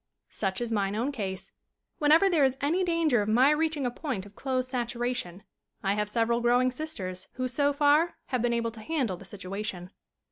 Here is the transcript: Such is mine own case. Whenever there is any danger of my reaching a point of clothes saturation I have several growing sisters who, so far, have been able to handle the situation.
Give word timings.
Such 0.31 0.61
is 0.61 0.71
mine 0.71 0.95
own 0.95 1.11
case. 1.11 1.51
Whenever 1.99 2.27
there 2.27 2.43
is 2.43 2.57
any 2.59 2.83
danger 2.83 3.21
of 3.21 3.29
my 3.29 3.51
reaching 3.51 3.85
a 3.85 3.91
point 3.91 4.25
of 4.25 4.33
clothes 4.35 4.67
saturation 4.67 5.43
I 5.83 5.93
have 5.93 6.09
several 6.09 6.41
growing 6.41 6.71
sisters 6.71 7.27
who, 7.33 7.47
so 7.47 7.71
far, 7.71 8.15
have 8.29 8.41
been 8.41 8.51
able 8.51 8.71
to 8.71 8.81
handle 8.81 9.17
the 9.17 9.25
situation. 9.25 9.91